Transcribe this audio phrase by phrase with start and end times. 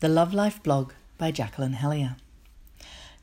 [0.00, 2.16] The Love Life blog by Jacqueline Hellyer.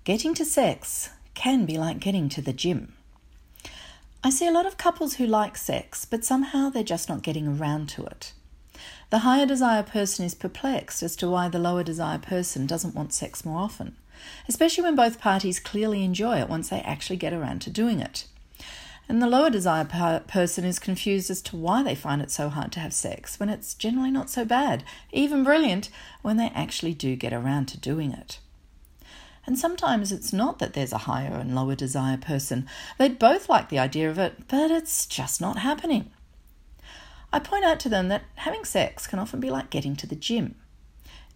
[0.04, 2.94] Getting to sex can be like getting to the gym.
[4.24, 7.48] I see a lot of couples who like sex, but somehow they're just not getting
[7.48, 8.32] around to it.
[9.10, 13.12] The higher desire person is perplexed as to why the lower desire person doesn't want
[13.12, 13.96] sex more often,
[14.48, 18.26] especially when both parties clearly enjoy it once they actually get around to doing it.
[19.10, 22.50] And the lower desire per- person is confused as to why they find it so
[22.50, 25.90] hard to have sex when it's generally not so bad, even brilliant,
[26.22, 28.40] when they actually do get around to doing it.
[29.46, 32.68] And sometimes it's not that there's a higher and lower desire person.
[32.98, 36.12] They'd both like the idea of it, but it's just not happening.
[37.32, 40.16] I point out to them that having sex can often be like getting to the
[40.16, 40.56] gym.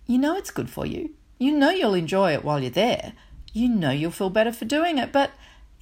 [0.05, 1.11] You know it's good for you.
[1.37, 3.13] You know you'll enjoy it while you're there.
[3.53, 5.31] You know you'll feel better for doing it, but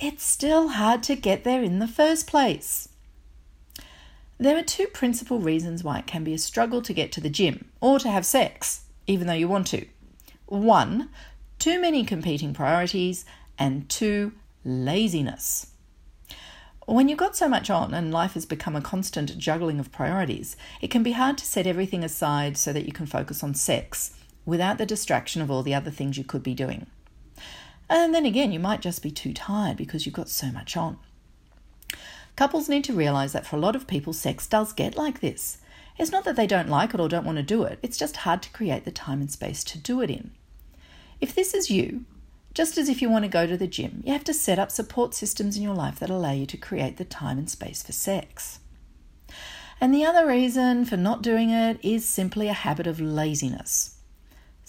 [0.01, 2.89] it's still hard to get there in the first place.
[4.37, 7.29] There are two principal reasons why it can be a struggle to get to the
[7.29, 9.85] gym or to have sex, even though you want to.
[10.45, 11.09] One,
[11.59, 13.25] too many competing priorities,
[13.57, 14.31] and two,
[14.63, 15.67] laziness.
[16.85, 20.55] When you've got so much on and life has become a constant juggling of priorities,
[20.81, 24.15] it can be hard to set everything aside so that you can focus on sex
[24.45, 26.87] without the distraction of all the other things you could be doing.
[27.89, 30.97] And then again, you might just be too tired because you've got so much on.
[32.35, 35.57] Couples need to realize that for a lot of people, sex does get like this.
[35.97, 38.17] It's not that they don't like it or don't want to do it, it's just
[38.17, 40.31] hard to create the time and space to do it in.
[41.19, 42.05] If this is you,
[42.53, 44.71] just as if you want to go to the gym, you have to set up
[44.71, 47.91] support systems in your life that allow you to create the time and space for
[47.91, 48.59] sex.
[49.81, 53.98] And the other reason for not doing it is simply a habit of laziness.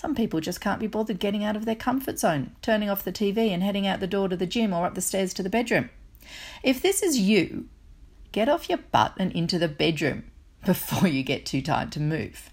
[0.01, 3.12] Some people just can't be bothered getting out of their comfort zone, turning off the
[3.12, 5.51] TV and heading out the door to the gym or up the stairs to the
[5.51, 5.91] bedroom.
[6.62, 7.69] If this is you,
[8.33, 10.25] get off your butt and into the bedroom
[10.65, 12.48] before you get too tired to move.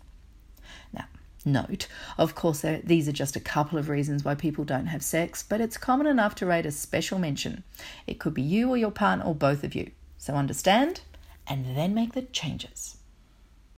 [0.91, 1.05] Now,
[1.45, 1.87] note,
[2.17, 5.61] of course, these are just a couple of reasons why people don't have sex, but
[5.61, 7.63] it's common enough to rate a special mention.
[8.05, 9.91] It could be you or your partner or both of you.
[10.17, 10.99] So understand
[11.47, 12.97] and then make the changes.